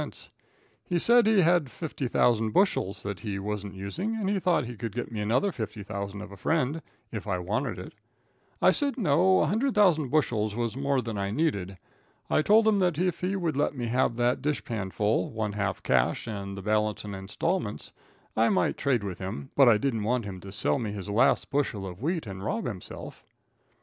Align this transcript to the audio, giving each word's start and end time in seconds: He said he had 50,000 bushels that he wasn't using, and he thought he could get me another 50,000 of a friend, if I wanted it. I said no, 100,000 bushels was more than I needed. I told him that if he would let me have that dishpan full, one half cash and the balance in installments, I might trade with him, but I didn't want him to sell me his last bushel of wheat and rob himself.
He 0.83 0.97
said 0.97 1.27
he 1.27 1.41
had 1.41 1.69
50,000 1.69 2.49
bushels 2.49 3.03
that 3.03 3.19
he 3.19 3.37
wasn't 3.37 3.75
using, 3.75 4.15
and 4.15 4.27
he 4.29 4.39
thought 4.39 4.65
he 4.65 4.75
could 4.75 4.95
get 4.95 5.11
me 5.11 5.19
another 5.19 5.51
50,000 5.51 6.21
of 6.21 6.31
a 6.31 6.37
friend, 6.37 6.81
if 7.11 7.27
I 7.27 7.37
wanted 7.37 7.77
it. 7.77 7.93
I 8.63 8.71
said 8.71 8.97
no, 8.97 9.21
100,000 9.41 10.09
bushels 10.09 10.55
was 10.55 10.75
more 10.75 11.03
than 11.03 11.19
I 11.19 11.29
needed. 11.29 11.77
I 12.31 12.41
told 12.41 12.67
him 12.67 12.79
that 12.79 12.97
if 12.97 13.19
he 13.19 13.35
would 13.35 13.55
let 13.55 13.75
me 13.77 13.85
have 13.89 14.15
that 14.15 14.41
dishpan 14.41 14.89
full, 14.91 15.29
one 15.29 15.53
half 15.53 15.83
cash 15.83 16.25
and 16.25 16.57
the 16.57 16.63
balance 16.63 17.03
in 17.05 17.13
installments, 17.13 17.91
I 18.35 18.49
might 18.49 18.77
trade 18.77 19.03
with 19.03 19.19
him, 19.19 19.51
but 19.55 19.69
I 19.69 19.77
didn't 19.77 20.01
want 20.01 20.25
him 20.25 20.39
to 20.39 20.51
sell 20.51 20.79
me 20.79 20.91
his 20.91 21.09
last 21.09 21.51
bushel 21.51 21.85
of 21.85 22.01
wheat 22.01 22.25
and 22.25 22.43
rob 22.43 22.65
himself. 22.65 23.23